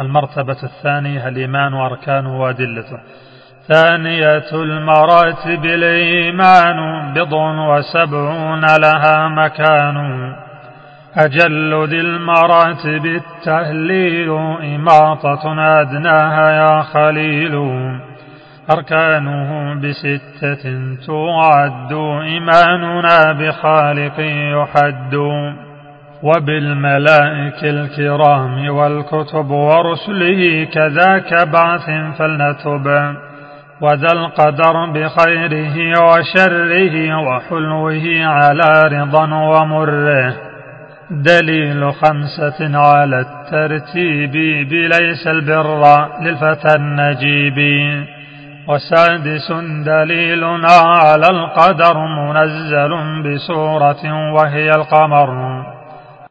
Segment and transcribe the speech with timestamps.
[0.00, 2.98] المرتبة الثانية الإيمان وأركانه وأدلته
[3.68, 9.96] ثانية المراتب الإيمان بضع وسبعون لها مكان.
[11.16, 14.30] أجل ذي المراتب التهليل
[14.74, 17.54] إماطة أدناها يا خليل.
[18.70, 20.62] أركانه بستة
[21.06, 21.92] تعد
[22.22, 24.20] إيماننا بخالق
[24.56, 25.14] يحد.
[26.22, 33.14] وبالملائك الكرام والكتب ورسله كذاك بعث فلنتب
[33.80, 35.76] وذا القدر بخيره
[36.08, 40.34] وشره وحلوه على رضا ومره.
[41.10, 44.32] دليل خمسة على الترتيب
[44.68, 47.58] بليس البر للفتى النجيب.
[48.68, 49.52] وسادس
[49.84, 55.49] دليلنا على القدر منزل بسورة وهي القمر.